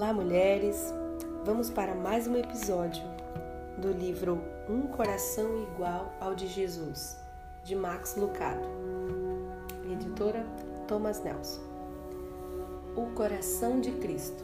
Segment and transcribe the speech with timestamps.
[0.00, 0.94] Olá, mulheres!
[1.44, 3.02] Vamos para mais um episódio
[3.76, 7.18] do livro Um Coração Igual ao de Jesus,
[7.62, 8.66] de Max Lucado,
[9.92, 10.46] editora
[10.88, 11.60] Thomas Nelson.
[12.96, 14.42] O Coração de Cristo.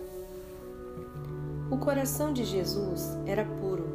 [1.71, 3.89] O coração de Jesus era puro.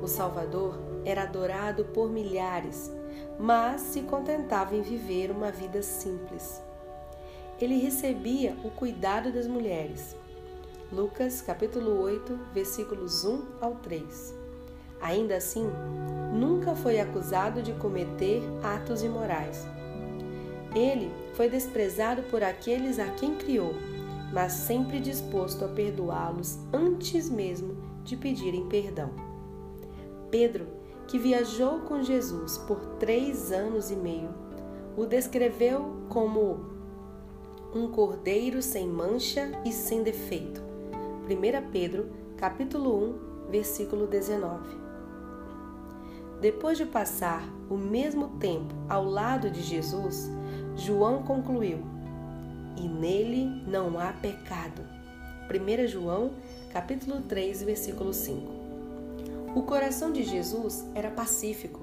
[0.00, 2.88] O Salvador era adorado por milhares,
[3.36, 6.62] mas se contentava em viver uma vida simples.
[7.60, 10.14] Ele recebia o cuidado das mulheres
[10.90, 14.34] Lucas capítulo 8, versículos 1 ao 3.
[15.02, 15.66] Ainda assim,
[16.32, 19.66] nunca foi acusado de cometer atos imorais.
[20.74, 23.74] Ele foi desprezado por aqueles a quem criou,
[24.32, 29.10] mas sempre disposto a perdoá-los antes mesmo de pedirem perdão.
[30.30, 30.66] Pedro,
[31.06, 34.30] que viajou com Jesus por três anos e meio,
[34.96, 36.60] o descreveu como
[37.74, 40.67] um cordeiro sem mancha e sem defeito
[41.28, 44.66] 1 Pedro, capítulo 1, versículo 19.
[46.40, 50.30] Depois de passar o mesmo tempo ao lado de Jesus,
[50.74, 51.80] João concluiu:
[52.78, 54.80] E nele não há pecado.
[55.50, 56.32] 1 João,
[56.72, 58.50] capítulo 3, versículo 5.
[59.54, 61.80] O coração de Jesus era pacífico.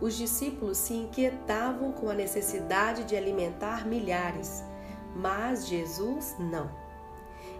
[0.00, 4.62] Os discípulos se inquietavam com a necessidade de alimentar milhares,
[5.16, 6.81] mas Jesus não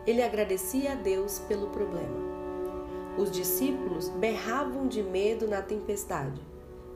[0.07, 2.33] ele agradecia a Deus pelo problema.
[3.17, 6.41] Os discípulos berravam de medo na tempestade,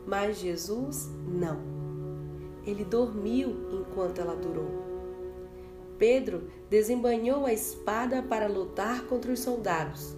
[0.07, 1.61] mas Jesus não.
[2.65, 4.87] Ele dormiu enquanto ela durou.
[5.99, 10.17] Pedro desembanhou a espada para lutar contra os soldados,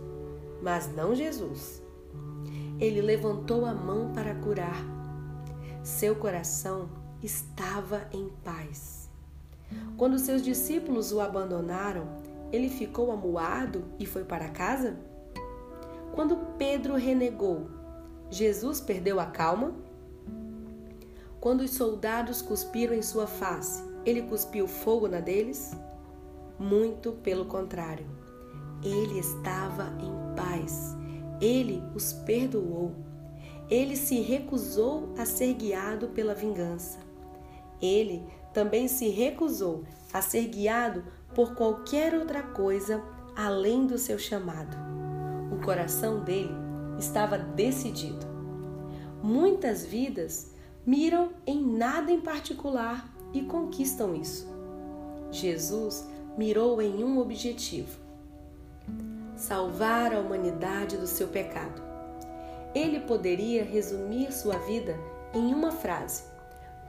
[0.63, 1.83] mas não Jesus.
[2.81, 4.83] Ele levantou a mão para curar.
[5.83, 6.89] Seu coração
[7.23, 9.11] estava em paz.
[9.97, 12.07] Quando seus discípulos o abandonaram,
[12.53, 14.97] ele ficou amuado e foi para casa?
[16.13, 17.69] Quando Pedro renegou,
[18.31, 19.75] Jesus perdeu a calma?
[21.41, 25.73] Quando os soldados cuspiram em sua face, ele cuspiu fogo na deles?
[26.59, 28.07] Muito pelo contrário.
[28.83, 30.97] Ele estava em paz.
[31.41, 32.93] Ele os perdoou.
[33.71, 36.99] Ele se recusou a ser guiado pela vingança.
[37.81, 43.03] Ele também se recusou a ser guiado por qualquer outra coisa
[43.37, 44.77] além do seu chamado.
[45.53, 46.55] O coração dele
[46.99, 48.27] estava decidido.
[49.23, 50.53] Muitas vidas
[50.85, 54.49] miram em nada em particular e conquistam isso.
[55.31, 57.99] Jesus mirou em um objetivo:
[59.37, 61.83] salvar a humanidade do seu pecado.
[62.75, 64.97] Ele poderia resumir sua vida
[65.35, 66.25] em uma frase: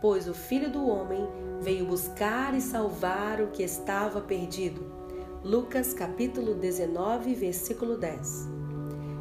[0.02, 1.28] pois o Filho do Homem
[1.62, 5.00] veio buscar e salvar o que estava perdido.
[5.44, 8.48] Lucas capítulo 19, versículo 10.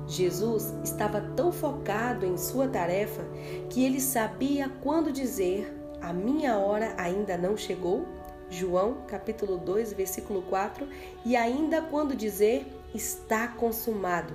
[0.06, 3.22] Jesus estava tão focado em sua tarefa
[3.69, 8.06] que ele sabia quando dizer: "A minha hora ainda não chegou".
[8.50, 10.88] João capítulo 2, versículo 4,
[11.25, 14.33] e ainda quando dizer: "Está consumado".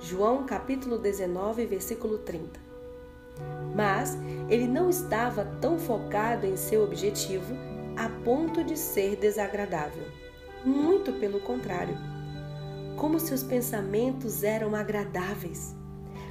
[0.00, 2.63] João capítulo 19, versículo 30.
[3.74, 4.16] Mas
[4.48, 7.54] ele não estava tão focado em seu objetivo
[7.96, 10.04] a ponto de ser desagradável.
[10.64, 11.96] Muito pelo contrário.
[12.96, 15.74] Como seus pensamentos eram agradáveis.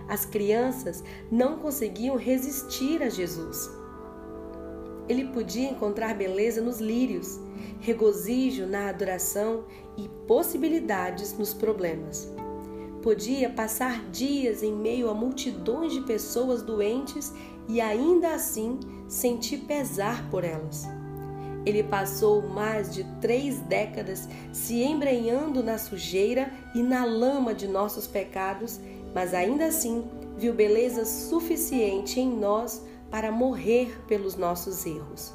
[0.08, 3.70] As crianças não conseguiam resistir a Jesus.
[5.08, 7.40] Ele podia encontrar beleza nos lírios,
[7.80, 9.66] regozijo na adoração
[9.98, 12.34] e possibilidades nos problemas.
[13.04, 17.34] Podia passar dias em meio a multidões de pessoas doentes
[17.68, 20.86] e ainda assim sentir pesar por elas.
[21.66, 28.08] Ele passou mais de três décadas se embrenhando na sujeira e na lama de nossos
[28.08, 28.80] pecados,
[29.14, 30.06] mas ainda assim
[30.38, 32.82] viu beleza suficiente em nós
[33.12, 35.34] para morrer pelos nossos erros.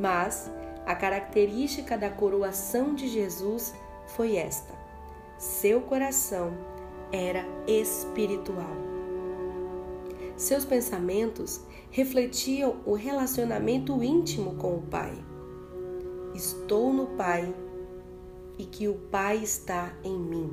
[0.00, 0.50] Mas
[0.84, 3.72] a característica da coroação de Jesus
[4.08, 4.79] foi esta
[5.40, 6.52] seu coração
[7.10, 8.76] era espiritual.
[10.36, 15.14] Seus pensamentos refletiam o relacionamento íntimo com o Pai.
[16.34, 17.54] Estou no Pai
[18.58, 20.50] e que o Pai está em mim.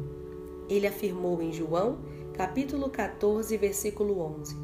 [0.70, 2.00] Ele afirmou em João,
[2.34, 4.56] capítulo 14, versículo 11.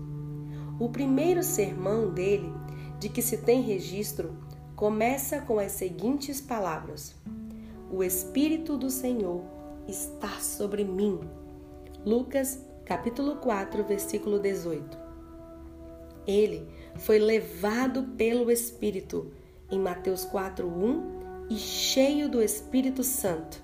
[0.80, 2.50] O primeiro sermão dele,
[2.98, 4.38] de que se tem registro,
[4.74, 7.14] começa com as seguintes palavras:
[7.92, 11.20] O Espírito do Senhor está sobre mim.
[12.06, 14.98] Lucas, capítulo 4, versículo 18.
[16.26, 19.32] Ele foi levado pelo Espírito
[19.70, 23.62] em Mateus 4:1 e cheio do Espírito Santo.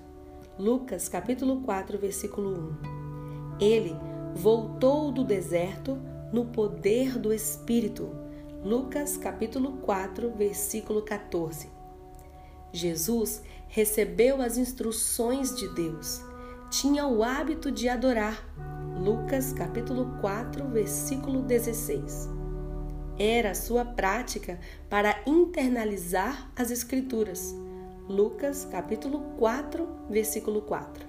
[0.58, 3.60] Lucas capítulo 4, versículo 1.
[3.60, 3.96] Ele
[4.34, 5.98] voltou do deserto
[6.32, 8.10] no poder do Espírito.
[8.62, 11.68] Lucas capítulo 4, versículo 14.
[12.72, 16.20] Jesus recebeu as instruções de Deus.
[16.70, 18.44] Tinha o hábito de adorar.
[18.98, 22.28] Lucas capítulo 4, versículo 16.
[23.16, 24.58] Era sua prática
[24.88, 27.54] para internalizar as escrituras.
[28.08, 31.06] Lucas capítulo 4, versículo 4.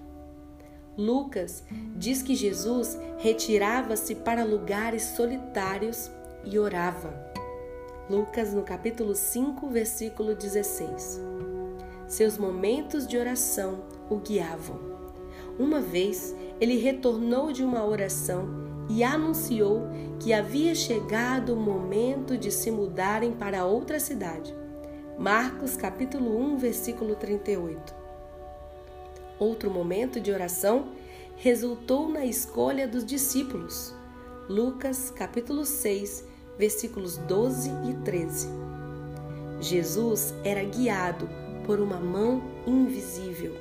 [0.95, 1.63] Lucas
[1.95, 6.11] diz que Jesus retirava-se para lugares solitários
[6.45, 7.11] e orava.
[8.07, 11.30] Lucas no capítulo 5, versículo 16.
[12.11, 14.77] Seus momentos de oração o guiavam.
[15.57, 18.49] Uma vez ele retornou de uma oração
[18.89, 19.87] e anunciou
[20.19, 24.53] que havia chegado o momento de se mudarem para outra cidade.
[25.17, 27.95] Marcos capítulo 1, versículo 38.
[29.39, 30.89] Outro momento de oração
[31.37, 33.95] resultou na escolha dos discípulos.
[34.49, 36.25] Lucas capítulo 6,
[36.59, 38.49] versículos 12 e 13.
[39.61, 41.29] Jesus era guiado
[41.65, 43.55] por uma mão invisível.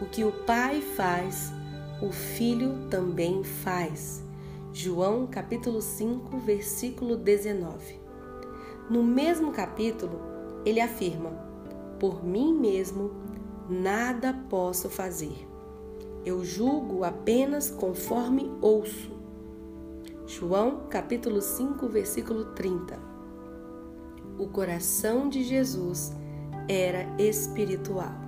[0.00, 1.52] O que o Pai faz,
[2.00, 4.22] o Filho também faz.
[4.72, 8.00] João capítulo 5, versículo 19.
[8.90, 10.20] No mesmo capítulo,
[10.64, 11.30] ele afirma:
[11.98, 13.12] Por mim mesmo
[13.68, 15.46] nada posso fazer.
[16.24, 19.10] Eu julgo apenas conforme ouço.
[20.26, 22.98] João capítulo 5, versículo 30.
[24.38, 26.12] O coração de Jesus
[26.68, 28.21] era espiritual.